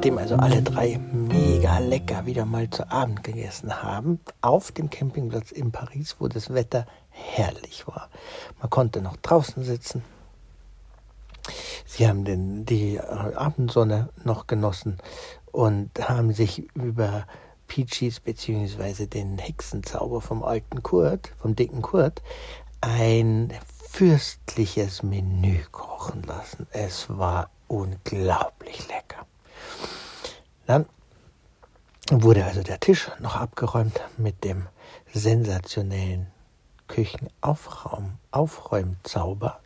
[0.00, 5.52] Nachdem also alle drei mega lecker wieder mal zu Abend gegessen haben, auf dem Campingplatz
[5.52, 8.08] in Paris, wo das Wetter herrlich war.
[8.60, 10.02] Man konnte noch draußen sitzen.
[11.92, 14.98] Sie haben den, die Abendsonne noch genossen
[15.50, 17.26] und haben sich über
[17.66, 19.06] Peaches bzw.
[19.06, 22.22] den Hexenzauber vom alten Kurt, vom dicken Kurt,
[22.80, 23.52] ein
[23.88, 26.68] fürstliches Menü kochen lassen.
[26.70, 29.26] Es war unglaublich lecker.
[30.66, 30.86] Dann
[32.12, 34.68] wurde also der Tisch noch abgeräumt mit dem
[35.12, 36.28] sensationellen
[36.86, 39.58] Küchenaufraum, Aufräumzauber.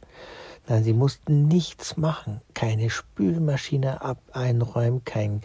[0.67, 5.43] Nein, sie mussten nichts machen, keine Spülmaschine ab einräumen, kein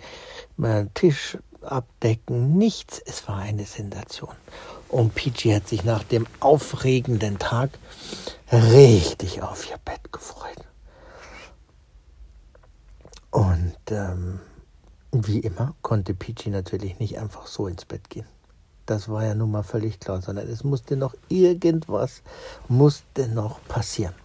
[0.61, 3.01] äh, Tisch abdecken, nichts.
[3.05, 4.33] Es war eine Sensation.
[4.87, 7.71] Und Peachy hat sich nach dem aufregenden Tag
[8.51, 10.65] richtig auf ihr Bett gefreut.
[13.31, 14.39] Und ähm,
[15.11, 18.25] wie immer konnte Peachy natürlich nicht einfach so ins Bett gehen.
[18.85, 22.23] Das war ja nun mal völlig klar, sondern es musste noch irgendwas,
[22.67, 24.15] musste noch passieren.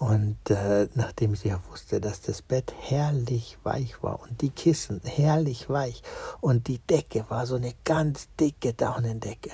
[0.00, 5.02] Und äh, nachdem sie ja wusste, dass das Bett herrlich weich war und die Kissen
[5.04, 6.02] herrlich weich
[6.40, 9.50] und die Decke war so eine ganz dicke Daunendecke.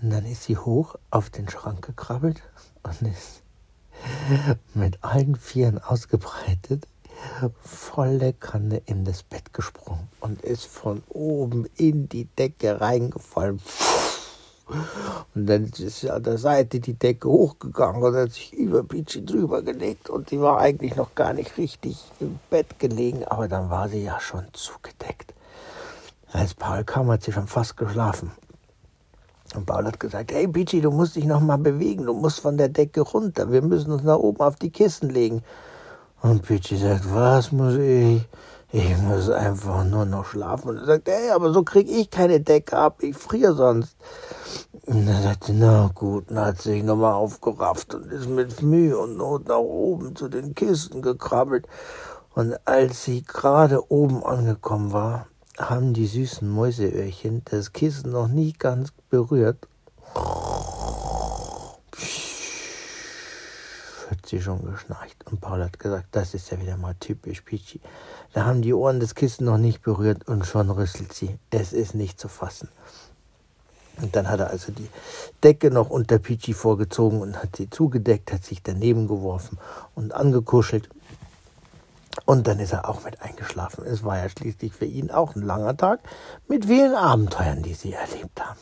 [0.00, 2.44] Und dann ist sie hoch auf den Schrank gekrabbelt
[2.84, 3.42] und ist
[4.74, 6.86] mit allen Vieren ausgebreitet
[7.60, 13.60] volle Kanne in das Bett gesprungen und ist von oben in die Decke reingefallen.
[15.34, 19.24] Und dann ist sie an der Seite die Decke hochgegangen und hat sich über Peachy
[19.24, 23.70] drüber gelegt und sie war eigentlich noch gar nicht richtig im Bett gelegen, aber dann
[23.70, 25.34] war sie ja schon zugedeckt.
[26.32, 28.32] Als Paul kam, hat sie schon fast geschlafen.
[29.54, 32.56] Und Paul hat gesagt, hey Peachy, du musst dich noch mal bewegen, du musst von
[32.56, 35.42] der Decke runter, wir müssen uns nach oben auf die Kissen legen.
[36.22, 38.22] Und Peachy sagt, was muss ich?
[38.74, 40.70] Ich muss einfach nur noch schlafen.
[40.70, 43.96] Und er sagt, ey, aber so krieg ich keine Decke ab, ich friere sonst.
[44.86, 49.18] Und er sagte, na gut, dann hat sich nochmal aufgerafft und ist mit Mühe und
[49.18, 51.66] Not nach oben zu den Kisten gekrabbelt.
[52.34, 55.26] Und als sie gerade oben angekommen war,
[55.58, 59.68] haben die süßen Mäuseöhrchen das Kissen noch nie ganz berührt
[64.12, 65.24] hat sie schon geschnarcht.
[65.30, 67.80] Und Paul hat gesagt, das ist ja wieder mal typisch Peachy.
[68.32, 71.38] Da haben die Ohren des Kissen noch nicht berührt und schon rüsselt sie.
[71.50, 72.68] Es ist nicht zu fassen.
[73.98, 74.88] Und dann hat er also die
[75.44, 79.58] Decke noch unter Peachy vorgezogen und hat sie zugedeckt, hat sich daneben geworfen
[79.94, 80.88] und angekuschelt.
[82.24, 83.84] Und dann ist er auch mit eingeschlafen.
[83.84, 86.00] Es war ja schließlich für ihn auch ein langer Tag
[86.48, 88.58] mit vielen Abenteuern, die sie erlebt haben.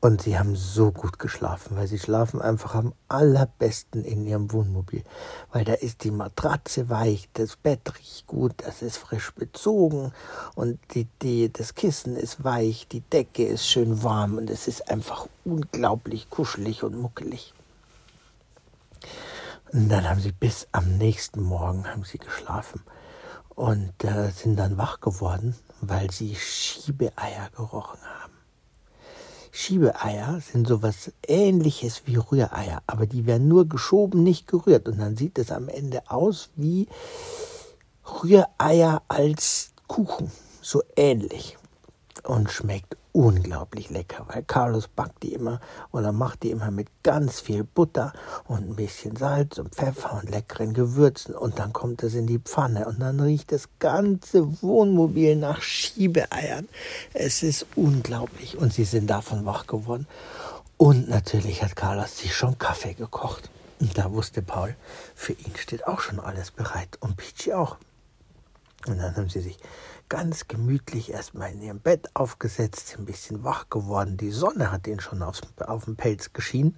[0.00, 5.02] Und sie haben so gut geschlafen, weil sie schlafen einfach am allerbesten in ihrem Wohnmobil.
[5.50, 10.12] Weil da ist die Matratze weich, das Bett riecht gut, das ist frisch bezogen
[10.54, 14.88] und die, die, das Kissen ist weich, die Decke ist schön warm und es ist
[14.88, 17.52] einfach unglaublich kuschelig und muckelig.
[19.72, 22.82] Und dann haben sie bis am nächsten Morgen haben sie geschlafen
[23.56, 28.27] und äh, sind dann wach geworden, weil sie Schiebeeier gerochen haben.
[29.60, 34.88] Schiebeeier sind sowas ähnliches wie Rühreier, aber die werden nur geschoben, nicht gerührt.
[34.88, 36.86] Und dann sieht es am Ende aus wie
[38.22, 40.30] Rühreier als Kuchen,
[40.62, 41.58] so ähnlich.
[42.22, 47.40] Und schmeckt unglaublich lecker, weil Carlos backt die immer oder macht die immer mit ganz
[47.40, 48.12] viel Butter
[48.46, 52.38] und ein bisschen Salz und Pfeffer und leckeren Gewürzen und dann kommt es in die
[52.38, 56.68] Pfanne und dann riecht das ganze Wohnmobil nach Schiebeeiern.
[57.12, 60.06] Es ist unglaublich und sie sind davon wach geworden.
[60.76, 63.50] Und natürlich hat Carlos sich schon Kaffee gekocht.
[63.80, 64.76] Und da wusste Paul,
[65.16, 67.78] für ihn steht auch schon alles bereit und Peachy auch.
[68.86, 69.58] Und dann haben sie sich
[70.08, 74.16] ganz gemütlich erstmal in ihrem Bett aufgesetzt, ein bisschen wach geworden.
[74.16, 76.76] Die Sonne hat ihnen schon aufs, auf den Pelz geschienen.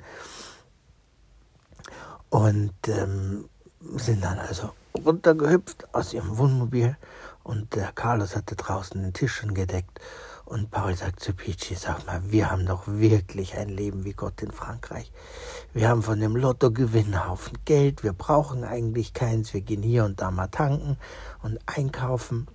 [2.28, 3.48] Und ähm,
[3.96, 6.96] sind dann also runtergehüpft aus ihrem Wohnmobil.
[7.42, 10.00] Und der Carlos hatte draußen den Tisch schon gedeckt.
[10.44, 14.42] Und Paul sagt zu Peachy, sag mal, wir haben doch wirklich ein Leben wie Gott
[14.42, 15.12] in Frankreich.
[15.72, 20.04] Wir haben von dem Lottogewinn einen Haufen Geld, wir brauchen eigentlich keins, wir gehen hier
[20.04, 20.98] und da mal tanken
[21.44, 22.48] und einkaufen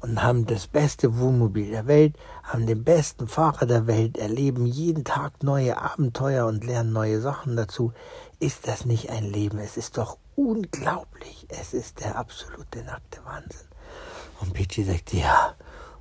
[0.00, 5.04] und haben das beste Wohnmobil der Welt, haben den besten Fahrer der Welt, erleben jeden
[5.04, 7.92] Tag neue Abenteuer und lernen neue Sachen dazu.
[8.38, 9.58] Ist das nicht ein Leben?
[9.58, 11.46] Es ist doch unglaublich.
[11.48, 13.68] Es ist der absolute nackte Wahnsinn.
[14.40, 15.54] Und Peachy sagt, ja,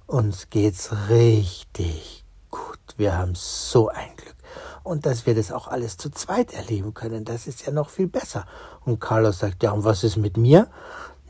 [0.07, 2.79] uns geht's richtig gut.
[2.97, 4.35] Wir haben so ein Glück.
[4.83, 8.07] Und dass wir das auch alles zu zweit erleben können, das ist ja noch viel
[8.07, 8.45] besser.
[8.83, 10.67] Und Carlos sagt, ja, und was ist mit mir?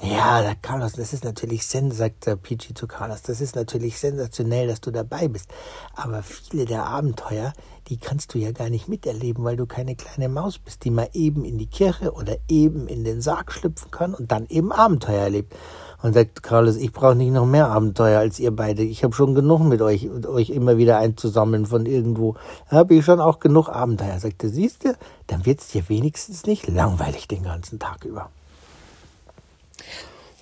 [0.05, 4.81] Ja, Carlos, das ist natürlich sens, sagt Peachy zu Carlos, das ist natürlich sensationell, dass
[4.81, 5.49] du dabei bist.
[5.95, 7.53] Aber viele der Abenteuer,
[7.87, 11.07] die kannst du ja gar nicht miterleben, weil du keine kleine Maus bist, die mal
[11.13, 15.21] eben in die Kirche oder eben in den Sarg schlüpfen kann und dann eben Abenteuer
[15.21, 15.55] erlebt.
[16.01, 18.83] Und sagt Carlos, ich brauche nicht noch mehr Abenteuer als ihr beide.
[18.83, 22.35] Ich habe schon genug mit euch und euch immer wieder einzusammeln von irgendwo.
[22.67, 24.19] Habe ich schon auch genug Abenteuer.
[24.19, 24.97] Sagt er, siehst du,
[25.27, 28.29] dann wird's dir wenigstens nicht langweilig den ganzen Tag über.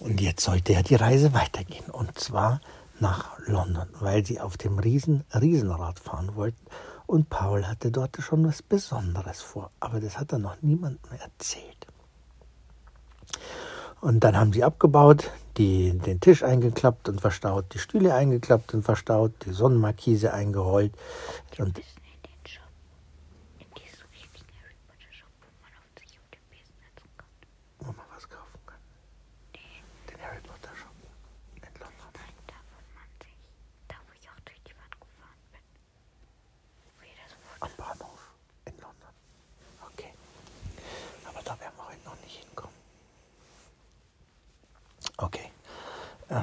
[0.01, 1.89] Und jetzt sollte ja die Reise weitergehen.
[1.91, 2.59] Und zwar
[2.99, 6.65] nach London, weil sie auf dem Riesen Riesenrad fahren wollten.
[7.05, 9.69] Und Paul hatte dort schon was Besonderes vor.
[9.79, 11.87] Aber das hat er noch niemandem erzählt.
[14.01, 18.83] Und dann haben sie abgebaut, die, den Tisch eingeklappt und verstaut, die Stühle eingeklappt und
[18.83, 20.93] verstaut, die Sonnenmarkise eingerollt.
[21.59, 21.79] Und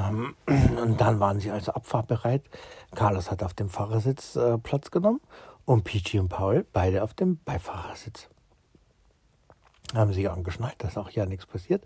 [0.08, 0.34] Ähm,
[0.82, 2.42] und dann waren sie also abfahrbereit.
[2.94, 5.20] Carlos hat auf dem Fahrersitz äh, Platz genommen
[5.64, 8.28] und Peachy und Paul beide auf dem Beifahrersitz.
[9.94, 11.84] Haben sich angeschnallt, dass auch ja nichts passiert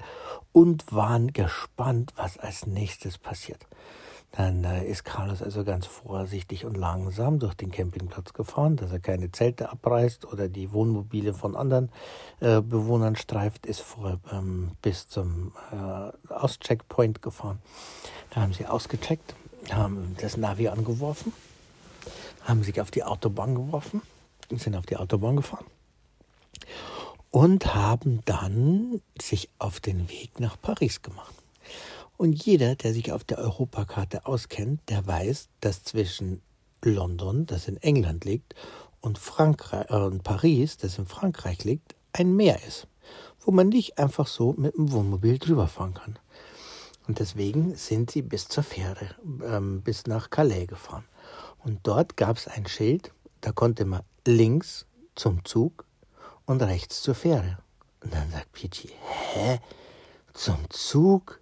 [0.50, 3.66] und waren gespannt, was als nächstes passiert.
[4.32, 9.30] Dann ist Carlos also ganz vorsichtig und langsam durch den Campingplatz gefahren, dass er keine
[9.30, 11.90] Zelte abreißt oder die Wohnmobile von anderen
[12.40, 17.58] äh, Bewohnern streift, ist vor, ähm, bis zum äh, Auscheckpoint gefahren.
[18.30, 19.34] Da haben sie ausgecheckt,
[19.70, 21.34] haben das Navi angeworfen,
[22.44, 24.00] haben sich auf die Autobahn geworfen
[24.50, 25.66] und sind auf die Autobahn gefahren
[27.30, 31.34] und haben dann sich auf den Weg nach Paris gemacht.
[32.16, 36.42] Und jeder, der sich auf der Europakarte auskennt, der weiß, dass zwischen
[36.84, 38.54] London, das in England liegt,
[39.00, 42.86] und, Frankreich, äh, Paris, das in Frankreich liegt, ein Meer ist,
[43.40, 46.18] wo man nicht einfach so mit dem Wohnmobil drüber fahren kann.
[47.08, 51.04] Und deswegen sind sie bis zur Fähre, ähm, bis nach Calais gefahren.
[51.64, 54.86] Und dort gab es ein Schild, da konnte man links
[55.16, 55.84] zum Zug
[56.46, 57.58] und rechts zur Fähre.
[58.02, 58.90] Und dann sagt Peachy,
[59.32, 59.58] hä?
[60.32, 61.41] Zum Zug?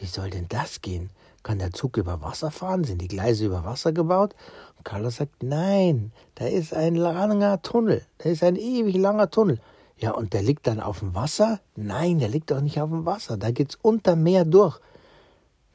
[0.00, 1.10] Wie soll denn das gehen?
[1.42, 2.84] Kann der Zug über Wasser fahren?
[2.84, 4.34] Sind die Gleise über Wasser gebaut?
[4.78, 8.02] Und Carlos sagt, nein, da ist ein langer Tunnel.
[8.18, 9.60] Da ist ein ewig langer Tunnel.
[9.98, 11.60] Ja, und der liegt dann auf dem Wasser?
[11.76, 13.36] Nein, der liegt doch nicht auf dem Wasser.
[13.36, 14.80] Da geht's unter Meer durch.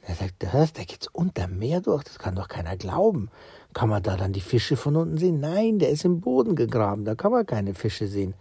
[0.01, 2.04] Er sagt, du hörst, da geht's unter Meer durch.
[2.04, 3.30] Das kann doch keiner glauben.
[3.74, 5.39] Kann man da dann die Fische von unten sehen?
[5.39, 7.06] Nein, der ist im Boden gegraben.
[7.06, 8.33] Da kann man keine Fische sehen.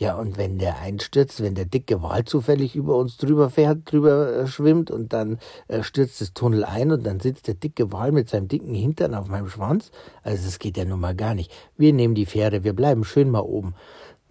[0.00, 4.32] Ja, und wenn der einstürzt, wenn der dicke Wal zufällig über uns drüber fährt, drüber
[4.32, 8.12] äh, schwimmt und dann äh, stürzt das Tunnel ein und dann sitzt der dicke Wal
[8.12, 9.90] mit seinem dicken Hintern auf meinem Schwanz,
[10.22, 11.50] also das geht ja nun mal gar nicht.
[11.76, 13.74] Wir nehmen die Fähre, wir bleiben schön mal oben.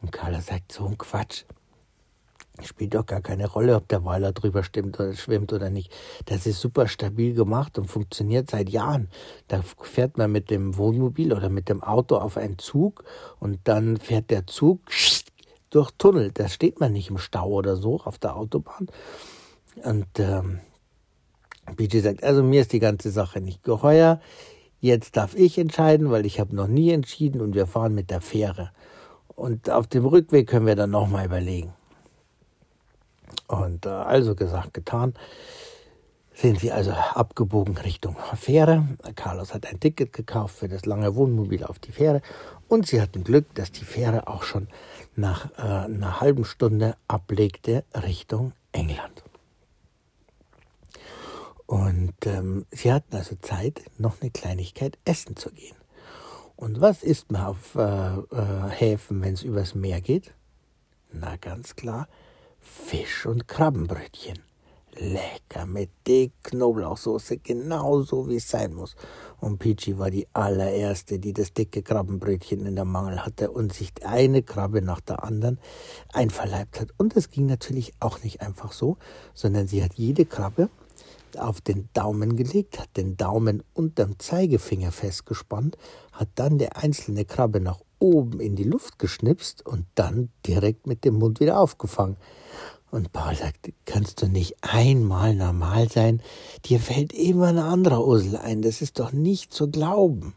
[0.02, 1.44] Und Carla sagt, so ein Quatsch.
[2.64, 5.92] Spielt doch gar keine Rolle, ob der Wal da drüber stimmt oder schwimmt oder nicht.
[6.26, 9.10] Das ist super stabil gemacht und funktioniert seit Jahren.
[9.50, 13.04] Da fährt man mit dem Wohnmobil oder mit dem Auto auf einen Zug
[13.42, 14.80] und dann fährt der Zug
[15.70, 16.32] durch Tunnel.
[16.32, 18.88] Da steht man nicht im Stau oder so auf der Autobahn.
[19.84, 20.60] Und ähm,
[21.76, 24.20] BJ sagt, also mir ist die ganze Sache nicht geheuer.
[24.80, 28.22] Jetzt darf ich entscheiden, weil ich habe noch nie entschieden und wir fahren mit der
[28.22, 28.72] Fähre.
[29.28, 31.74] Und auf dem Rückweg können wir dann nochmal überlegen.
[33.48, 35.14] Und äh, also gesagt, getan
[36.34, 38.88] sind sie also abgebogen Richtung Fähre.
[39.16, 42.22] Carlos hat ein Ticket gekauft für das lange Wohnmobil auf die Fähre
[42.68, 44.68] und sie hatten Glück, dass die Fähre auch schon
[45.18, 49.24] nach äh, einer halben Stunde ablegte Richtung England.
[51.66, 55.76] Und ähm, sie hatten also Zeit, noch eine Kleinigkeit essen zu gehen.
[56.56, 60.34] Und was isst man auf äh, äh, Häfen, wenn es übers Meer geht?
[61.12, 62.08] Na ganz klar,
[62.60, 64.47] Fisch und Krabbenbrötchen.
[65.00, 68.96] Lecker mit dick Knoblauchsoße, genauso wie es sein muss.
[69.40, 73.92] Und Peachy war die allererste, die das dicke Krabbenbrötchen in der Mangel hatte und sich
[74.04, 75.60] eine Krabbe nach der anderen
[76.14, 76.90] einverleibt hat.
[76.98, 78.98] Und das ging natürlich auch nicht einfach so,
[79.34, 80.70] sondern sie hat jede Krabbe
[81.38, 85.78] auf den Daumen gelegt, hat den Daumen unterm Zeigefinger festgespannt,
[86.12, 91.04] hat dann die einzelne Krabbe nach oben in die Luft geschnipst und dann direkt mit
[91.04, 92.18] dem Mund wieder aufgefangen.
[92.90, 96.22] Und Paul sagt, kannst du nicht einmal normal sein?
[96.66, 98.62] Dir fällt immer ein anderer Usel ein.
[98.62, 100.36] Das ist doch nicht zu glauben.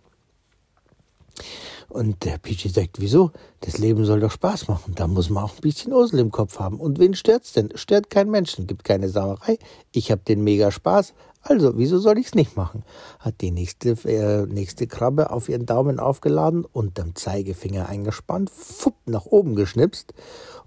[1.88, 3.32] Und der Peachy sagt, wieso?
[3.60, 4.94] Das Leben soll doch Spaß machen.
[4.94, 6.78] Da muss man auch ein bisschen Usel im Kopf haben.
[6.78, 7.70] Und wen stört's denn?
[7.74, 9.58] Stört kein Menschen, gibt keine Sauerei.
[9.90, 11.14] Ich hab den mega Spaß.
[11.42, 12.84] Also, wieso soll ich's nicht machen?
[13.18, 19.24] Hat die nächste, äh, nächste Krabbe auf ihren Daumen aufgeladen, unterm Zeigefinger eingespannt, fupp, nach
[19.24, 20.12] oben geschnipst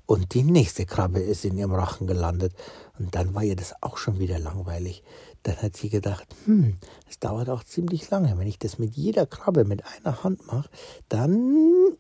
[0.05, 2.53] und die nächste Krabbe ist in ihrem Rachen gelandet.
[2.99, 5.03] Und dann war ihr das auch schon wieder langweilig.
[5.43, 6.77] Dann hat sie gedacht, hm,
[7.09, 8.37] es dauert auch ziemlich lange.
[8.37, 10.69] Wenn ich das mit jeder Krabbe mit einer Hand mache,
[11.09, 11.95] dann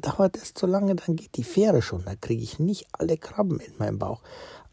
[0.00, 2.04] dauert es zu lange, dann geht die Fähre schon.
[2.04, 4.22] Da kriege ich nicht alle Krabben in meinem Bauch.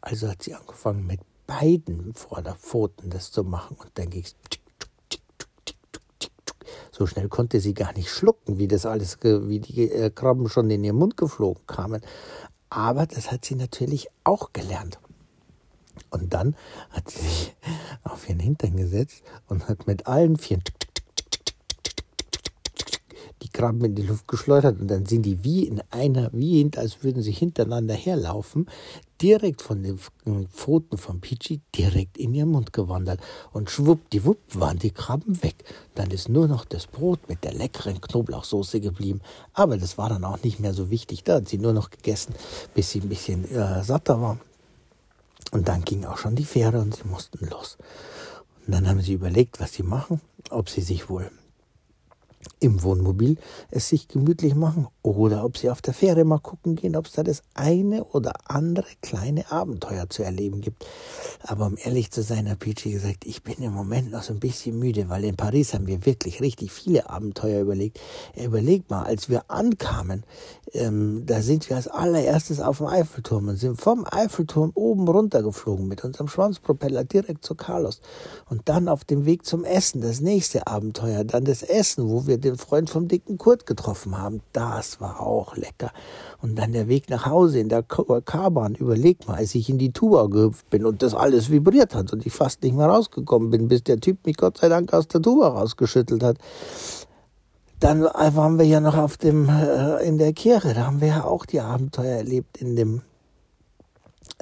[0.00, 3.76] Also hat sie angefangen mit beiden Vorderpfoten das zu machen.
[3.78, 4.34] Und dann ging es
[6.90, 10.70] so schnell konnte sie gar nicht schlucken, wie das alles, wie die äh, Krabben schon
[10.70, 12.02] in ihren Mund geflogen kamen.
[12.74, 14.98] Aber das hat sie natürlich auch gelernt.
[16.08, 16.56] Und dann
[16.88, 17.54] hat sie sich
[18.02, 20.64] auf ihren Hintern gesetzt und hat mit allen Vieren
[23.52, 27.22] Krabben in die Luft geschleudert und dann sind die wie in einer, wie als würden
[27.22, 28.66] sie hintereinander herlaufen,
[29.20, 29.98] direkt von den
[30.48, 33.20] Pfoten von Peachy direkt in ihren Mund gewandert.
[33.52, 35.64] Und schwuppdiwupp waren die Krabben weg.
[35.94, 39.20] Dann ist nur noch das Brot mit der leckeren Knoblauchsoße geblieben.
[39.52, 41.22] Aber das war dann auch nicht mehr so wichtig.
[41.22, 42.34] Da hat sie nur noch gegessen,
[42.74, 44.38] bis sie ein bisschen äh, satter war.
[45.52, 47.78] Und dann ging auch schon die Fähre und sie mussten los.
[48.66, 51.30] Und dann haben sie überlegt, was sie machen, ob sie sich wohl
[52.60, 53.36] im Wohnmobil
[53.70, 57.12] es sich gemütlich machen oder ob sie auf der Fähre mal gucken gehen, ob es
[57.12, 60.86] da das eine oder andere kleine Abenteuer zu erleben gibt.
[61.42, 64.40] Aber um ehrlich zu sein, hat Peachy gesagt, ich bin im Moment noch so ein
[64.40, 68.00] bisschen müde, weil in Paris haben wir wirklich richtig viele Abenteuer überlegt.
[68.36, 70.24] Überlegt mal, als wir ankamen,
[70.72, 75.86] ähm, da sind wir als allererstes auf dem Eiffelturm und sind vom Eiffelturm oben runtergeflogen
[75.88, 78.00] mit unserem Schwanzpropeller direkt zu Carlos.
[78.48, 82.31] Und dann auf dem Weg zum Essen, das nächste Abenteuer, dann das Essen, wo wir
[82.38, 84.40] den Freund vom dicken Kurt getroffen haben.
[84.52, 85.92] Das war auch lecker.
[86.40, 88.74] Und dann der Weg nach Hause in der K-Bahn.
[88.74, 92.26] Überleg mal, als ich in die Tuba gehüpft bin und das alles vibriert hat und
[92.26, 95.22] ich fast nicht mehr rausgekommen bin, bis der Typ mich Gott sei Dank aus der
[95.22, 96.38] Tuba rausgeschüttelt hat.
[97.80, 100.72] Dann waren wir ja noch auf dem, äh, in der Kirche.
[100.72, 103.02] Da haben wir ja auch die Abenteuer erlebt in dem,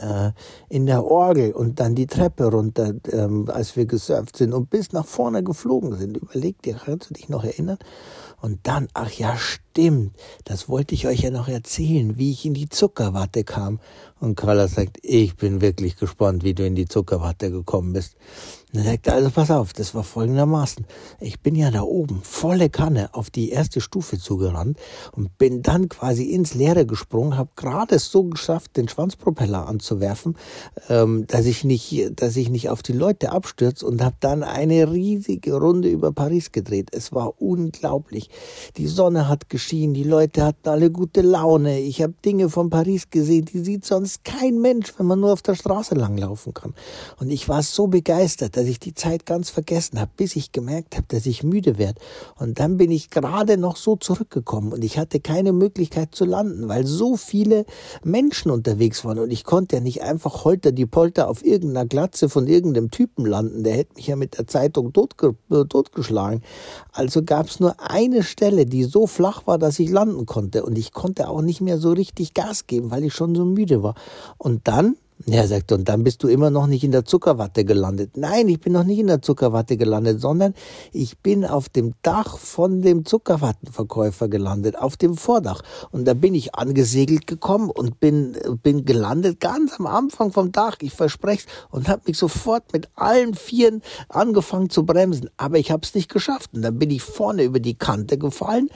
[0.00, 0.32] äh,
[0.68, 4.92] in der Orgel und dann die Treppe runter, ähm, als wir gesurft sind und bis
[4.92, 6.16] nach vorne geflogen sind.
[6.16, 7.78] Überleg dir, kannst du dich noch erinnern?
[8.40, 9.69] Und dann, ach ja, stimmt,
[10.44, 13.80] das wollte ich euch ja noch erzählen, wie ich in die Zuckerwatte kam.
[14.20, 18.16] Und Carla sagt, ich bin wirklich gespannt, wie du in die Zuckerwatte gekommen bist.
[18.72, 20.86] Sagt er, also pass auf, das war folgendermaßen.
[21.18, 24.78] Ich bin ja da oben volle Kanne auf die erste Stufe zugerannt
[25.10, 30.36] und bin dann quasi ins Leere gesprungen, habe gerade so geschafft, den Schwanzpropeller anzuwerfen,
[30.88, 34.92] ähm, dass ich nicht, dass ich nicht auf die Leute abstürze und habe dann eine
[34.92, 36.90] riesige Runde über Paris gedreht.
[36.92, 38.30] Es war unglaublich.
[38.76, 41.80] Die Sonne hat geschienen, die Leute hatten alle gute Laune.
[41.80, 45.42] Ich habe Dinge von Paris gesehen, die sieht sonst kein Mensch, wenn man nur auf
[45.42, 46.72] der Straße langlaufen kann.
[47.18, 50.96] Und ich war so begeistert dass ich die Zeit ganz vergessen habe, bis ich gemerkt
[50.96, 52.00] habe, dass ich müde werde.
[52.38, 56.68] Und dann bin ich gerade noch so zurückgekommen und ich hatte keine Möglichkeit zu landen,
[56.68, 57.66] weil so viele
[58.02, 62.30] Menschen unterwegs waren und ich konnte ja nicht einfach holter die Polter auf irgendeiner Glatze
[62.30, 63.62] von irgendeinem Typen landen.
[63.62, 66.42] Der hätte mich ja mit der Zeitung äh, totgeschlagen.
[66.92, 70.78] Also gab es nur eine Stelle, die so flach war, dass ich landen konnte und
[70.78, 73.94] ich konnte auch nicht mehr so richtig Gas geben, weil ich schon so müde war.
[74.38, 78.16] Und dann er sagt, und dann bist du immer noch nicht in der Zuckerwatte gelandet.
[78.16, 80.54] Nein, ich bin noch nicht in der Zuckerwatte gelandet, sondern
[80.92, 85.62] ich bin auf dem Dach von dem Zuckerwattenverkäufer gelandet, auf dem Vordach.
[85.90, 90.76] Und da bin ich angesegelt gekommen und bin, bin gelandet ganz am Anfang vom Dach,
[90.80, 95.28] ich verspreche und habe mich sofort mit allen Vieren angefangen zu bremsen.
[95.36, 96.50] Aber ich habe es nicht geschafft.
[96.54, 98.70] Und dann bin ich vorne über die Kante gefallen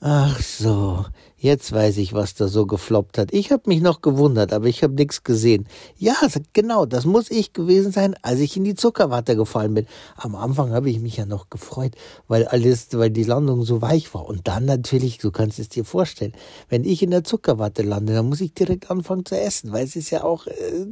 [0.00, 1.06] Ach so,
[1.38, 3.32] jetzt weiß ich, was da so gefloppt hat.
[3.32, 5.66] Ich habe mich noch gewundert, aber ich habe nichts gesehen.
[5.96, 6.14] Ja,
[6.52, 9.88] genau, das muss ich gewesen sein, als ich in die Zuckerwatte gefallen bin.
[10.14, 11.96] Am Anfang habe ich mich ja noch gefreut,
[12.28, 14.26] weil alles, weil die Landung so weich war.
[14.26, 16.32] Und dann natürlich, du kannst es dir vorstellen,
[16.68, 19.96] wenn ich in der Zuckerwatte lande, dann muss ich direkt anfangen zu essen, weil es
[19.96, 20.86] ist ja auch, äh,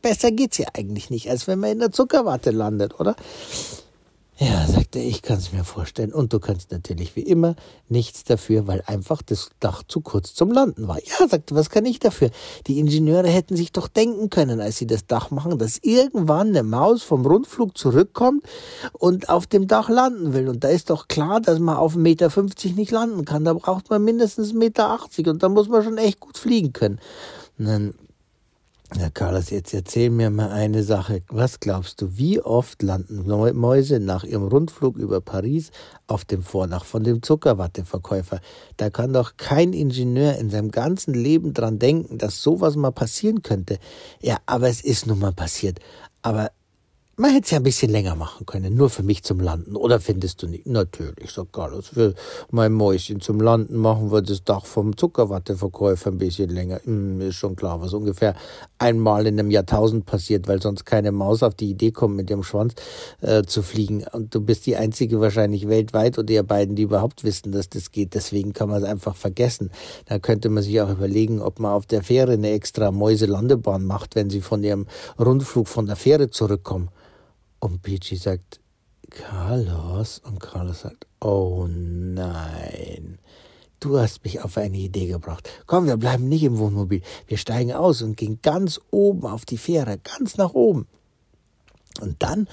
[0.00, 3.16] besser geht's ja eigentlich nicht, als wenn man in der Zuckerwatte landet, oder?
[4.42, 6.14] Ja, sagt er, ich kann es mir vorstellen.
[6.14, 7.56] Und du kannst natürlich wie immer
[7.90, 10.96] nichts dafür, weil einfach das Dach zu kurz zum Landen war.
[10.96, 12.30] Ja, sagt er, was kann ich dafür?
[12.66, 16.62] Die Ingenieure hätten sich doch denken können, als sie das Dach machen, dass irgendwann eine
[16.62, 18.42] Maus vom Rundflug zurückkommt
[18.92, 20.48] und auf dem Dach landen will.
[20.48, 23.44] Und da ist doch klar, dass man auf 1,50 Meter nicht landen kann.
[23.44, 26.98] Da braucht man mindestens 1,80 Meter und da muss man schon echt gut fliegen können.
[27.58, 27.94] Und dann
[28.98, 31.22] Herr Carlos, jetzt erzähl mir mal eine Sache.
[31.28, 35.70] Was glaubst du, wie oft landen Mäuse nach ihrem Rundflug über Paris
[36.08, 38.40] auf dem Vordach von dem Zuckerwatteverkäufer?
[38.76, 43.42] Da kann doch kein Ingenieur in seinem ganzen Leben dran denken, dass sowas mal passieren
[43.42, 43.78] könnte.
[44.20, 45.78] Ja, aber es ist nun mal passiert.
[46.22, 46.50] Aber
[47.20, 49.76] man hätte es ja ein bisschen länger machen können, nur für mich zum Landen.
[49.76, 50.66] Oder findest du nicht?
[50.66, 51.88] Natürlich, sagt Carlos.
[51.88, 52.14] Für
[52.50, 56.80] mein Mäuschen zum Landen machen wir das Dach vom Zuckerwatteverkäufer ein bisschen länger.
[56.82, 58.34] Hm, ist schon klar, was ungefähr
[58.78, 62.42] einmal in einem Jahrtausend passiert, weil sonst keine Maus auf die Idee kommt, mit dem
[62.42, 62.74] Schwanz
[63.20, 64.06] äh, zu fliegen.
[64.12, 67.90] Und du bist die einzige wahrscheinlich weltweit oder ihr beiden, die überhaupt wissen, dass das
[67.90, 68.14] geht.
[68.14, 69.70] Deswegen kann man es einfach vergessen.
[70.06, 74.16] Da könnte man sich auch überlegen, ob man auf der Fähre eine extra Mäuselandebahn macht,
[74.16, 74.86] wenn sie von ihrem
[75.18, 76.88] Rundflug von der Fähre zurückkommen.
[77.60, 78.60] Und Peachy sagt,
[79.10, 80.18] Carlos.
[80.18, 83.18] Und Carlos sagt, oh nein.
[83.78, 85.48] Du hast mich auf eine Idee gebracht.
[85.66, 87.02] Komm, wir bleiben nicht im Wohnmobil.
[87.26, 90.86] Wir steigen aus und gehen ganz oben auf die Fähre, ganz nach oben.
[92.00, 92.46] Und dann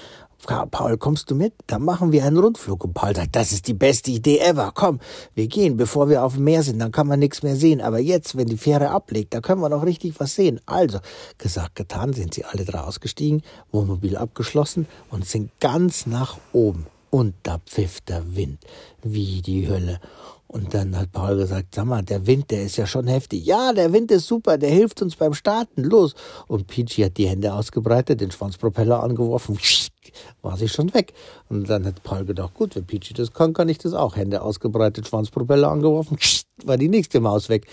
[0.46, 1.54] Paul, kommst du mit?
[1.66, 2.84] Dann machen wir einen Rundflug.
[2.84, 4.72] Und Paul sagt, das ist die beste Idee ever.
[4.74, 5.00] Komm,
[5.36, 6.80] wir gehen, bevor wir auf dem Meer sind.
[6.80, 7.82] Dann kann man nichts mehr sehen.
[7.82, 10.62] Aber jetzt, wenn die Fähre ablegt, da können wir noch richtig was sehen.
[10.66, 11.00] Also,
[11.38, 13.42] gesagt, getan, sind sie alle drei ausgestiegen,
[13.72, 16.86] Wohnmobil abgeschlossen und sind ganz nach oben.
[17.10, 18.60] Und da pfiff der Wind
[19.04, 20.00] wie die Hölle.
[20.48, 23.46] Und dann hat Paul gesagt, sag mal, der Wind, der ist ja schon heftig.
[23.46, 25.84] Ja, der Wind ist super, der hilft uns beim Starten.
[25.84, 26.16] Los.
[26.48, 29.60] Und Peachy hat die Hände ausgebreitet, den Schwanzpropeller angeworfen,
[30.42, 31.14] war sie schon weg.
[31.50, 34.16] Und dann hat Paul gedacht, gut, wenn Peachy das kann, kann ich das auch.
[34.16, 36.18] Hände ausgebreitet, Schwanzpropeller angeworfen,
[36.64, 37.68] war die nächste Maus weg.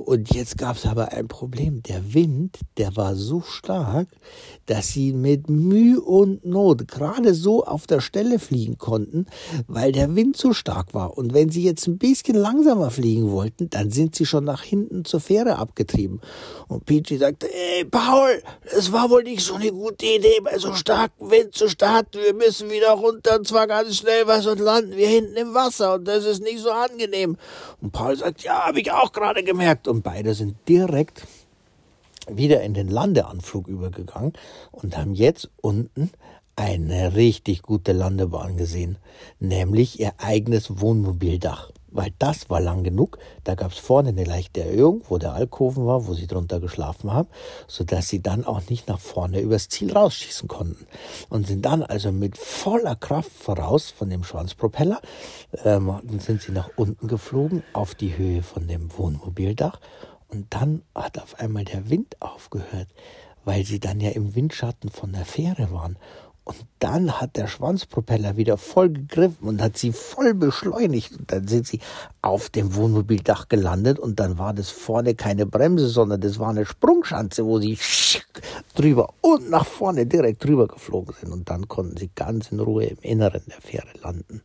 [0.00, 1.82] Und jetzt gab es aber ein Problem.
[1.82, 4.08] Der Wind, der war so stark,
[4.64, 9.26] dass sie mit Mühe und Not gerade so auf der Stelle fliegen konnten,
[9.68, 11.18] weil der Wind so stark war.
[11.18, 15.04] Und wenn sie jetzt ein bisschen langsamer fliegen wollten, dann sind sie schon nach hinten
[15.04, 16.22] zur Fähre abgetrieben.
[16.66, 18.42] Und Peachy sagte, ey, Paul,
[18.76, 22.20] es war wohl nicht so eine gute Idee, bei so starkem Wind zu starten.
[22.22, 25.94] Wir müssen wieder runter und zwar ganz schnell was und landen wir hinten im Wasser
[25.94, 27.36] und das ist nicht so angenehm.
[27.82, 31.26] Und Paul sagt, ja, habe ich auch gerade gemerkt und beide sind direkt
[32.28, 34.32] wieder in den Landeanflug übergegangen
[34.70, 36.10] und haben jetzt unten
[36.56, 38.98] eine richtig gute Landebahn gesehen,
[39.38, 43.18] nämlich ihr eigenes Wohnmobildach weil das war lang genug.
[43.44, 47.12] Da gab es vorne eine leichte Erhöhung, wo der Alkoven war, wo sie drunter geschlafen
[47.12, 47.28] haben,
[47.66, 50.86] sodass sie dann auch nicht nach vorne übers Ziel rausschießen konnten.
[51.28, 55.00] Und sind dann also mit voller Kraft voraus von dem Schwanzpropeller,
[55.64, 59.80] ähm, sind sie nach unten geflogen auf die Höhe von dem Wohnmobildach.
[60.28, 62.88] Und dann hat auf einmal der Wind aufgehört,
[63.44, 65.96] weil sie dann ja im Windschatten von der Fähre waren.
[66.58, 71.16] Und dann hat der Schwanzpropeller wieder voll gegriffen und hat sie voll beschleunigt.
[71.18, 71.80] Und dann sind sie
[72.22, 76.66] auf dem Wohnmobildach gelandet und dann war das vorne keine Bremse, sondern das war eine
[76.66, 77.78] Sprungschanze, wo sie
[78.74, 81.32] drüber und nach vorne direkt drüber geflogen sind.
[81.32, 84.42] Und dann konnten sie ganz in Ruhe im Inneren der Fähre landen.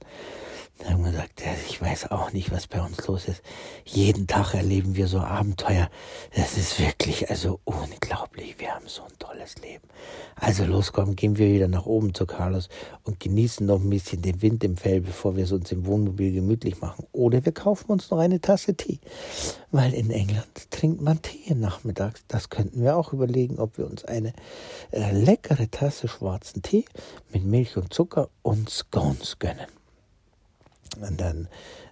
[0.80, 3.42] Dann haben wir gesagt, ich weiß auch nicht, was bei uns los ist.
[3.86, 5.90] Jeden Tag erleben wir so Abenteuer.
[6.36, 8.60] Das ist wirklich also unglaublich.
[8.60, 9.88] Wir haben so ein tolles Leben.
[10.36, 12.68] Also los, komm, gehen wir wieder nach oben zu Carlos
[13.04, 16.34] und genießen noch ein bisschen den Wind im Fell, bevor wir es uns im Wohnmobil
[16.34, 17.06] gemütlich machen.
[17.14, 19.00] Oder wir kaufen uns noch eine Tasse Tee.
[19.72, 22.26] Weil in England trinkt man Tee nachmittags.
[22.28, 24.34] Das könnten wir auch überlegen, ob wir uns eine
[24.92, 26.84] äh, leckere Tasse schwarzen Tee
[27.32, 29.68] mit Milch und Zucker und Scones gönnen.
[31.02, 31.48] Und dann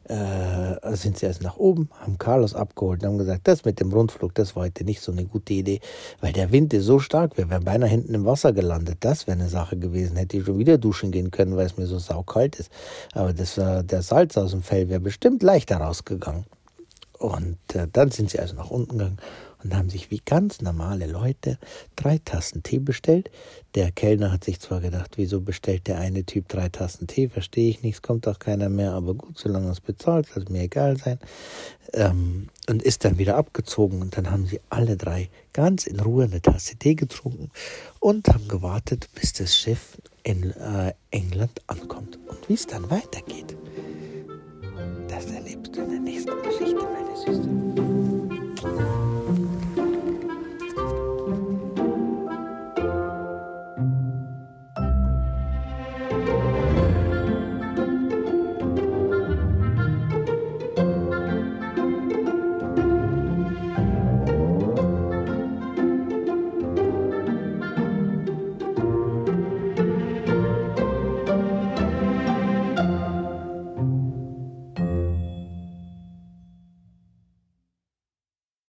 [0.05, 3.91] äh, sind sie erst nach oben, haben Carlos abgeholt und haben gesagt, das mit dem
[3.91, 5.79] Rundflug, das war heute nicht so eine gute Idee,
[6.19, 8.97] weil der Wind ist so stark, wir wären beinahe hinten im Wasser gelandet.
[9.01, 10.17] Das wäre eine Sache gewesen.
[10.17, 12.71] Hätte ich schon wieder duschen gehen können, weil es mir so saukalt ist.
[13.13, 16.45] Aber das war der Salz aus dem Fell wäre bestimmt leichter rausgegangen.
[17.19, 19.17] Und äh, dann sind sie also nach unten gegangen
[19.63, 21.58] und haben sich wie ganz normale Leute
[21.95, 23.30] drei Tassen Tee bestellt.
[23.76, 27.69] Der Kellner hat sich zwar gedacht, wieso bestellt der eine Typ drei Tassen Tee, verstehe
[27.69, 30.63] ich nicht, es kommt auch keiner mehr, aber gut, solange es bezahlt, soll es mir
[30.63, 31.19] egal sein.
[31.93, 36.26] Ähm, und ist dann wieder abgezogen und dann haben sie alle drei ganz in Ruhe
[36.26, 37.52] eine Tasse Tee getrunken
[37.99, 42.17] und haben gewartet, bis das Schiff in äh, England ankommt.
[42.28, 43.52] Und wie es dann weitergeht,